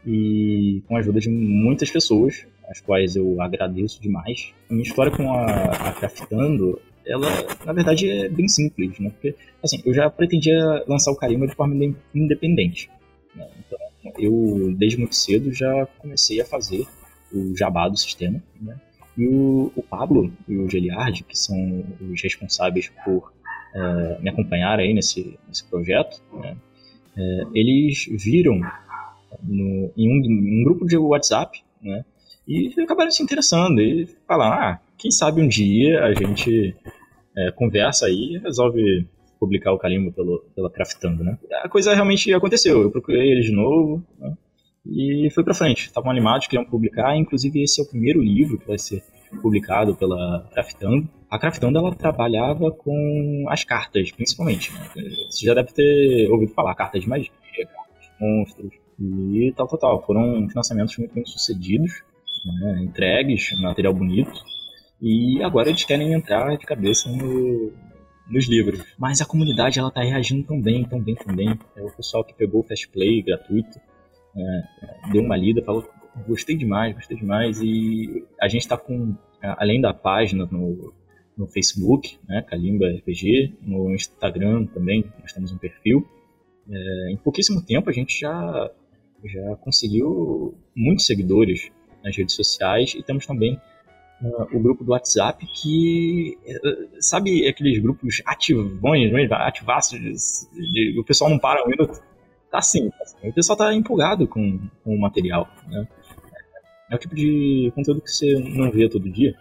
[0.05, 4.53] e com a ajuda de muitas pessoas, as quais eu agradeço demais.
[4.69, 7.27] A minha história com a, a Craftando, ela
[7.65, 9.09] na verdade é bem simples, né?
[9.09, 11.75] Porque assim, eu já pretendia lançar o Carimba de forma
[12.13, 12.89] independente.
[14.17, 16.85] Eu desde muito cedo já comecei a fazer
[17.31, 18.79] o jabá do sistema, né?
[19.17, 23.33] E o, o, Pablo e o Geliard, que são os responsáveis por
[23.75, 26.55] uh, me acompanhar aí nesse, nesse projeto, né?
[27.17, 28.61] uh, eles viram
[29.43, 32.05] no, em, um, em um grupo de WhatsApp, né?
[32.47, 36.75] E acabaram se interessando e falaram, ah, quem sabe um dia a gente
[37.37, 39.07] é, conversa aí e resolve
[39.39, 41.37] publicar o Calimbo pelo, pela Craftando, né?
[41.63, 44.33] A coisa realmente aconteceu, eu procurei ele de novo, né?
[44.85, 48.67] E foi pra frente, estavam animados, queriam publicar, inclusive esse é o primeiro livro que
[48.67, 49.03] vai ser
[49.41, 51.07] publicado pela Craftando.
[51.29, 54.79] A Craftando, ela trabalhava com as cartas, principalmente, né?
[55.29, 59.79] Você já deve ter ouvido falar, cartas de magia, cartas de monstros, e tal, tal,
[59.79, 60.05] tal.
[60.05, 62.03] Foram financiamentos muito bem sucedidos,
[62.45, 64.33] né, entregues, material bonito.
[65.01, 67.71] E agora eles querem entrar de cabeça no,
[68.29, 68.83] nos livros.
[68.97, 71.57] Mas a comunidade ela tá reagindo tão bem, tão bem, tão bem.
[71.75, 73.79] É o pessoal que pegou o Fast Play gratuito,
[74.35, 75.89] é, deu uma lida, falou
[76.27, 77.59] gostei demais, gostei demais.
[77.61, 80.93] E a gente está com, além da página no,
[81.37, 86.05] no Facebook, né, Kalimba RPG, no Instagram também, nós temos um perfil.
[86.69, 88.71] É, em pouquíssimo tempo a gente já
[89.25, 91.69] já conseguiu muitos seguidores
[92.01, 93.59] nas redes sociais e temos também
[94.21, 100.13] uh, o grupo do WhatsApp que uh, sabe aqueles grupos ativões, né, ativaços, de,
[100.53, 101.99] de, o pessoal não para um minuto.
[101.99, 102.09] Tá
[102.51, 102.89] tá assim,
[103.23, 105.47] o pessoal tá empolgado com, com o material.
[105.67, 105.87] Né?
[106.91, 109.35] É o tipo de conteúdo que você não vê todo dia.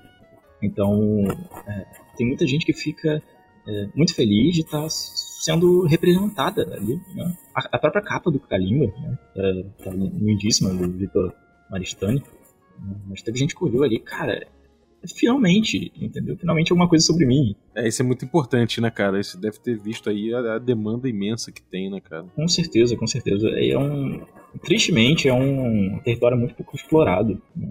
[0.62, 1.24] Então,
[1.66, 1.86] é,
[2.16, 3.22] tem muita gente que fica
[3.66, 7.00] é, muito feliz de estar tá sendo representada ali.
[7.14, 7.36] Né?
[7.54, 9.18] A, a, própria capa do Kalimba, né?
[9.36, 11.32] É, tá lindíssima, do Vitor
[11.70, 12.22] Maristani.
[12.78, 12.96] Né?
[13.08, 14.46] Mas teve gente que olhou ali, cara,
[15.06, 16.36] finalmente, entendeu?
[16.36, 17.54] Finalmente alguma coisa sobre mim.
[17.74, 19.22] É, isso é muito importante, né, cara?
[19.22, 22.24] Você deve ter visto aí a, a demanda imensa que tem, né, cara?
[22.34, 23.48] Com certeza, com certeza.
[23.48, 24.24] É um,
[24.62, 27.68] tristemente, é um território muito pouco explorado, né?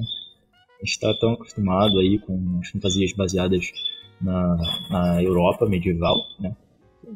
[0.80, 3.72] A gente está tão acostumado aí com as fantasias baseadas
[4.22, 4.58] na,
[4.92, 6.56] na Europa medieval, né?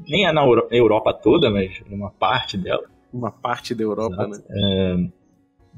[0.07, 2.83] nem é na Europa toda, mas numa parte dela.
[3.13, 4.29] Uma parte da Europa, Exato.
[4.29, 4.43] né?
[4.49, 4.95] É,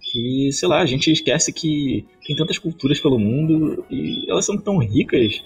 [0.03, 4.57] que, sei lá, a gente esquece que tem tantas culturas pelo mundo e elas são
[4.57, 5.41] tão ricas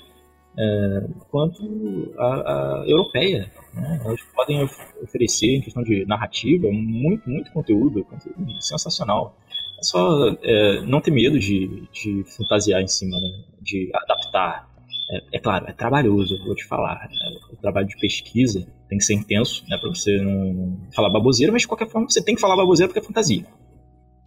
[0.57, 3.51] é, quanto a, a europeia.
[3.73, 4.01] Né?
[4.03, 4.67] Elas podem
[5.01, 9.37] oferecer, em questão de narrativa, muito, muito conteúdo, conteúdo sensacional.
[9.79, 13.43] É só é, não ter medo de, de fantasiar em cima, né?
[13.61, 14.67] de adaptar
[15.09, 17.07] é, é, claro, é trabalhoso, vou te falar.
[17.09, 17.39] Né?
[17.51, 21.61] O trabalho de pesquisa tem que ser intenso, né, para você não falar baboseira, mas
[21.61, 23.45] de qualquer forma você tem que falar baboseira porque é fantasia.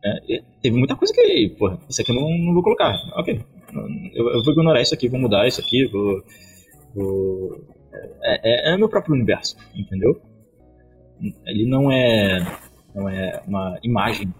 [0.03, 2.95] É, teve muita coisa que, porra, isso aqui eu não, não vou colocar.
[3.15, 3.41] Ok,
[4.15, 6.23] eu, eu, vou ignorar isso aqui, vou mudar isso aqui, vou.
[6.95, 7.65] vou
[8.23, 10.21] é, é, é meu próprio universo, entendeu?
[11.45, 12.41] Ele não é,
[12.95, 14.33] não é uma imagem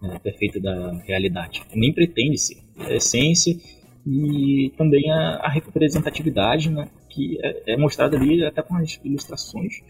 [0.00, 1.62] né, perfeita da realidade.
[1.74, 2.58] Nem pretende ser.
[2.78, 3.56] É a essência
[4.06, 9.82] e também a, a representatividade, né, que é, é, mostrada ali até com as ilustrações,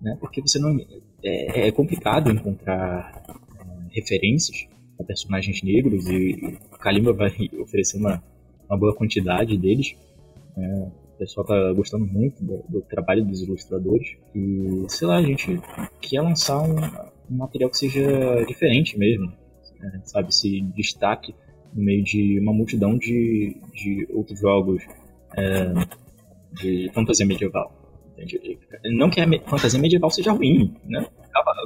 [0.00, 0.78] né, porque você não
[1.22, 4.66] é, é complicado encontrar é, referências
[5.00, 8.22] a personagens negros e o Kalimba vai oferecer uma,
[8.68, 9.96] uma boa quantidade deles.
[10.56, 15.22] Né, o pessoal tá gostando muito do, do, trabalho dos ilustradores e sei lá a
[15.22, 15.60] gente
[16.00, 16.76] quer lançar um,
[17.30, 19.32] um material que seja diferente mesmo,
[19.78, 21.34] né, sabe, se destaque
[21.74, 24.82] no meio de uma multidão de, de outros jogos
[25.36, 25.72] é,
[26.54, 27.72] de fantasia medieval.
[28.12, 28.58] Entende?
[28.84, 31.06] Não que a fantasia medieval seja ruim, né?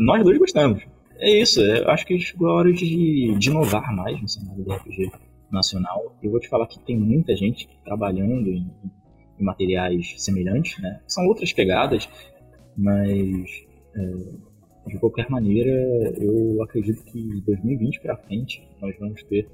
[0.01, 0.85] Nós dois gostamos.
[1.19, 4.73] É isso, eu acho que chegou a hora de, de inovar mais no cenário do
[4.73, 5.11] RPG
[5.51, 6.17] nacional.
[6.23, 8.71] Eu vou te falar que tem muita gente trabalhando em,
[9.39, 11.01] em materiais semelhantes, né?
[11.07, 12.09] São outras pegadas,
[12.77, 13.65] mas
[13.97, 15.71] é, de qualquer maneira,
[16.19, 19.49] eu acredito que 2020 para frente nós vamos ter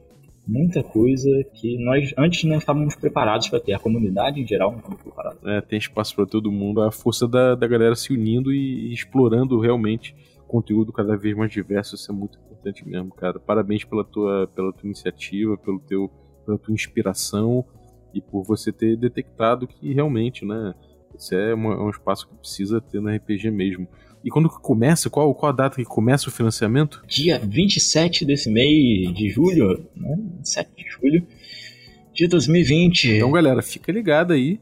[0.46, 3.72] muita coisa que nós antes não estávamos preparados para ter.
[3.72, 5.38] A comunidade em geral não estava preparada.
[5.44, 6.82] É, tem espaço para todo mundo.
[6.82, 10.14] A força da, da galera se unindo e explorando realmente
[10.50, 11.94] conteúdo cada vez mais diverso.
[11.94, 13.38] Isso é muito importante mesmo, cara.
[13.38, 16.10] Parabéns pela tua, pela tua iniciativa, pelo teu,
[16.44, 17.64] pela tua inspiração
[18.12, 20.74] e por você ter detectado que realmente, né,
[21.16, 23.86] isso é, uma, é um espaço que precisa ter no RPG mesmo.
[24.24, 25.08] E quando começa?
[25.08, 27.02] Qual, qual a data que começa o financiamento?
[27.06, 30.18] Dia 27 desse mês de julho, né?
[30.42, 31.26] 7 de julho
[32.12, 33.12] de 2020.
[33.12, 34.60] Então, galera, fica ligado aí.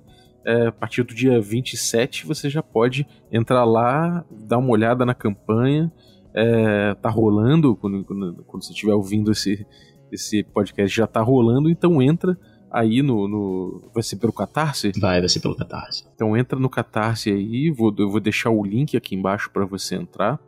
[0.49, 5.13] É, a partir do dia 27 você já pode entrar lá, dar uma olhada na
[5.13, 5.93] campanha.
[6.33, 9.67] É, tá rolando, quando, quando, quando você estiver ouvindo esse,
[10.11, 12.39] esse podcast, já tá rolando, então entra
[12.71, 14.93] aí no, no, Vai ser pelo Catarse?
[14.99, 16.07] Vai, vai ser pelo Catarse.
[16.15, 19.97] Então entra no Catarse aí, vou, eu vou deixar o link aqui embaixo para você
[19.97, 20.41] entrar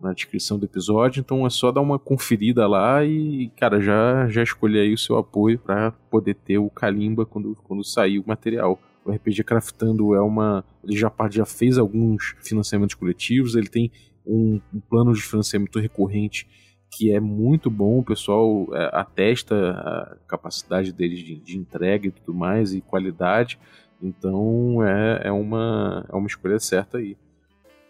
[0.00, 4.42] na descrição do episódio, então é só dar uma conferida lá e, cara, já, já
[4.42, 8.78] escolher aí o seu apoio para poder ter o Kalimba quando, quando sair o material.
[9.06, 10.64] O RPG Craftando é uma.
[10.82, 13.92] Ele já, já fez alguns financiamentos coletivos, ele tem
[14.26, 16.48] um, um plano de financiamento recorrente
[16.90, 22.10] que é muito bom, o pessoal é, atesta a capacidade deles de, de, entrega e
[22.10, 23.58] tudo mais, e qualidade,
[24.00, 27.16] então é, é, uma, é uma escolha certa aí.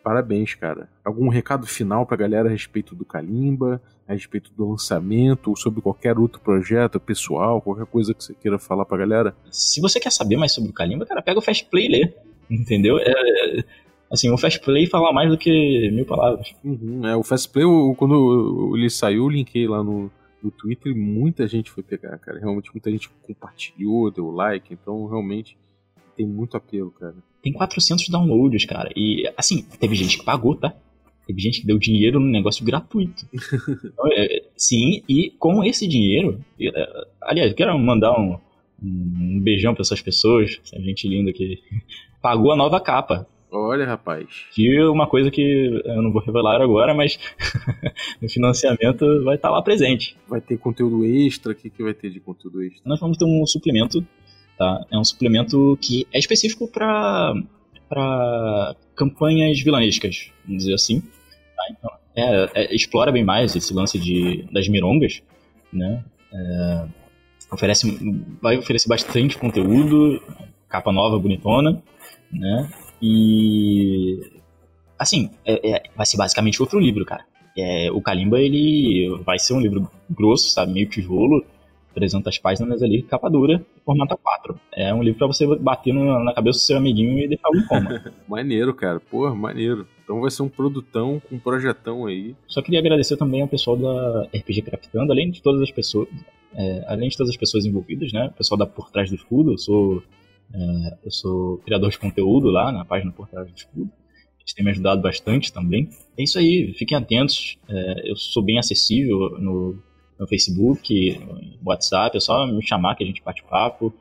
[0.07, 0.89] Parabéns, cara.
[1.05, 5.81] Algum recado final pra galera a respeito do Kalimba, a respeito do lançamento, ou sobre
[5.81, 9.37] qualquer outro projeto pessoal, qualquer coisa que você queira falar pra galera?
[9.51, 12.15] Se você quer saber mais sobre o Kalimba, cara, pega o Fast Play e lê.
[12.49, 13.01] Entendeu?
[13.01, 13.65] É,
[14.09, 16.55] Assim, o Fast Play fala mais do que mil palavras.
[16.63, 17.65] Uhum, é, o Fast Play,
[17.97, 20.09] quando ele saiu, eu linkei lá no,
[20.41, 22.39] no Twitter e muita gente foi pegar, cara.
[22.39, 25.59] Realmente muita gente compartilhou, deu like, então realmente
[26.17, 27.17] tem muito apelo, cara.
[27.47, 28.91] Tem 400 downloads, cara.
[28.97, 30.75] E, assim, teve gente que pagou, tá?
[31.29, 33.25] Teve gente que deu dinheiro no negócio gratuito.
[34.13, 36.45] É, sim, e com esse dinheiro.
[36.61, 38.37] É, aliás, eu quero mandar um,
[38.83, 41.63] um beijão para essas pessoas, essa gente linda que
[42.21, 43.29] pagou a nova capa.
[43.49, 44.27] Olha, rapaz.
[44.53, 47.17] Que uma coisa que eu não vou revelar agora, mas
[48.21, 50.17] no financiamento vai estar lá presente.
[50.27, 51.53] Vai ter conteúdo extra?
[51.53, 52.83] O que, que vai ter de conteúdo extra?
[52.85, 54.05] Nós vamos ter um suplemento,
[54.59, 54.85] tá?
[54.91, 57.35] É um suplemento que é específico para
[57.89, 61.01] para campanhas vilanescas, vamos dizer assim.
[61.01, 61.65] Tá?
[61.71, 65.23] Então, é, é, explora bem mais esse lance de, das mirongas,
[65.73, 66.03] né?
[66.33, 66.87] É,
[67.53, 67.87] oferece,
[68.41, 70.21] vai oferecer bastante conteúdo,
[70.69, 71.83] capa nova, bonitona,
[72.33, 72.69] né?
[73.01, 74.19] E.
[74.99, 77.25] Assim, é, é, vai ser basicamente outro livro, cara.
[77.57, 80.73] É, o Kalimba, ele vai ser um livro grosso, sabe?
[80.73, 81.45] Meio tijolo,
[81.97, 84.55] 300 páginas ali, capa dura, formato A4.
[84.71, 88.05] É um livro para você bater na cabeça do seu amiguinho e deixar um coma.
[88.29, 89.01] maneiro, cara.
[89.01, 89.89] Porra, maneiro.
[90.05, 92.37] Então vai ser um produtão com um projetão aí.
[92.47, 96.07] Só queria agradecer também ao pessoal da RPG Craftando, além de todas as pessoas,
[96.55, 98.27] é, além de todas as pessoas envolvidas, né?
[98.27, 100.03] O pessoal da Por Trás do Escudo, eu sou
[100.55, 103.91] é, eu sou criador de conteúdo lá na página Por Trás do Escudo.
[104.39, 105.89] Eles têm me ajudado bastante também.
[106.17, 107.57] É isso aí, fiquem atentos.
[107.67, 109.83] É, eu sou bem acessível no,
[110.19, 111.19] no Facebook,
[111.61, 113.93] no WhatsApp, é só me chamar que a gente bate papo.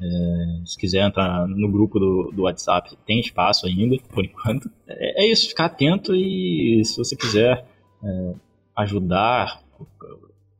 [0.00, 4.70] É, se quiser entrar no grupo do, do WhatsApp, tem espaço ainda, por enquanto.
[4.86, 7.66] É, é isso, ficar atento e se você quiser
[8.02, 8.34] é,
[8.76, 9.62] ajudar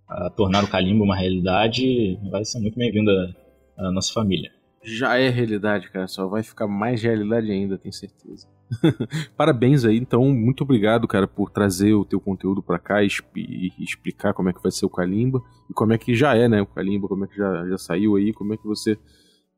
[0.08, 3.10] a tornar o Calimbo uma realidade, vai ser muito bem-vindo
[3.76, 4.52] à nossa família
[4.84, 6.06] já é realidade, cara.
[6.06, 8.46] Só vai ficar mais realidade ainda, tenho certeza.
[9.36, 13.08] Parabéns aí, então, muito obrigado, cara, por trazer o teu conteúdo para cá e,
[13.78, 16.62] explicar como é que vai ser o Kalimba e como é que já é, né,
[16.62, 18.98] o Kalimba, como é que já, já saiu aí, como é que você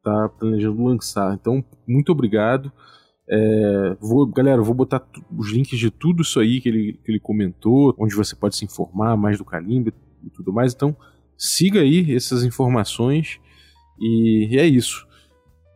[0.02, 1.34] tá planejando lançar.
[1.34, 2.72] Então, muito obrigado.
[3.28, 5.04] É, vou, galera, vou botar
[5.36, 8.64] os links de tudo isso aí que ele, que ele comentou, onde você pode se
[8.64, 10.72] informar mais do Kalimba e tudo mais.
[10.74, 10.96] Então,
[11.36, 13.40] siga aí essas informações
[14.00, 15.06] e, e é isso.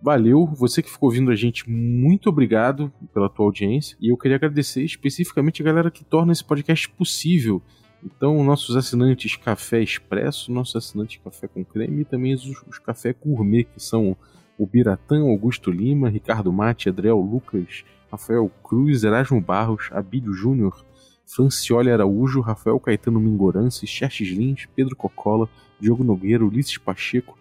[0.03, 3.97] Valeu, você que ficou ouvindo a gente, muito obrigado pela tua audiência.
[4.01, 7.63] E eu queria agradecer especificamente a galera que torna esse podcast possível.
[8.03, 13.13] Então, nossos assinantes Café Expresso, nossos assinantes Café com Creme e também os, os Café
[13.13, 14.17] Gourmet, que são
[14.57, 20.85] o Biratã, Augusto Lima, Ricardo Mate, Adriel Lucas, Rafael Cruz, Erasmo Barros, Abílio Júnior,
[21.27, 25.49] Francioli Araújo, Rafael Caetano Mingorance, Xerxes Lins, Pedro Cocola,
[25.79, 27.39] Diogo Nogueira, Ulisses Pacheco,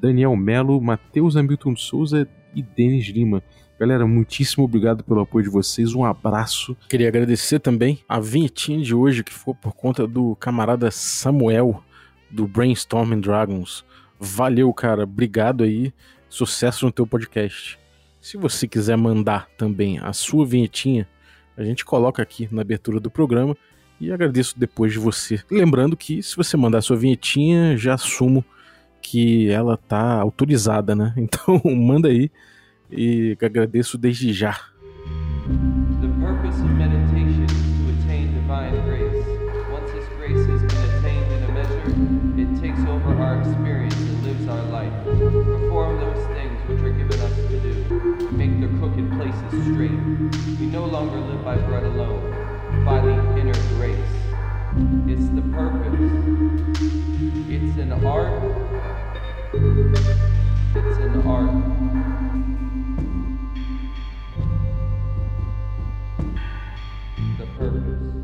[0.00, 3.42] Daniel Melo, Matheus Hamilton Souza e Denis Lima.
[3.78, 5.94] Galera, muitíssimo obrigado pelo apoio de vocês.
[5.94, 6.76] Um abraço.
[6.88, 11.82] Queria agradecer também a vinhetinha de hoje, que foi por conta do camarada Samuel,
[12.30, 13.84] do Brainstorming Dragons.
[14.18, 15.04] Valeu, cara.
[15.04, 15.92] Obrigado aí.
[16.28, 17.78] Sucesso no teu podcast.
[18.20, 21.08] Se você quiser mandar também a sua vinhetinha,
[21.56, 23.56] a gente coloca aqui na abertura do programa
[24.00, 25.40] e agradeço depois de você.
[25.50, 28.44] Lembrando que se você mandar a sua vinhetinha, já assumo
[29.02, 31.14] que ela tá autorizada, né?
[31.18, 32.30] Então manda aí
[32.90, 34.58] e agradeço desde já.
[36.00, 39.24] The purpose of meditation is to divine grace.
[39.72, 41.84] Once this grace has been attained in a measure,
[42.36, 44.92] it takes over our experience and lives our life.
[45.04, 48.28] Perform those things which are given us to do.
[48.32, 50.00] Make the crooked places straight.
[50.60, 53.77] We no longer live by bread alone, by the inner.
[55.08, 56.12] It's the purpose.
[57.50, 58.42] It's an art.
[60.74, 61.52] It's an art.
[67.38, 68.17] The purpose.